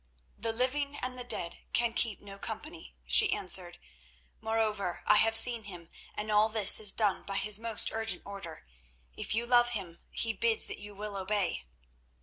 "'The 0.35 0.51
living 0.51 0.95
and 1.03 1.15
the 1.15 1.23
dead 1.23 1.59
can 1.73 1.93
keep 1.93 2.19
no 2.19 2.39
company,' 2.39 2.95
she 3.05 3.31
answered. 3.31 3.77
'Moreover, 4.39 5.03
I 5.05 5.17
have 5.17 5.35
seen 5.35 5.65
him, 5.65 5.89
and 6.15 6.31
all 6.31 6.49
this 6.49 6.79
is 6.79 6.91
done 6.91 7.21
by 7.21 7.35
his 7.37 7.59
most 7.59 7.91
urgent 7.93 8.23
order. 8.25 8.65
If 9.15 9.35
you 9.35 9.45
love 9.45 9.69
him, 9.77 9.99
he 10.09 10.33
bids 10.33 10.65
that 10.65 10.79
you 10.79 10.95
will 10.95 11.15
obey. 11.15 11.65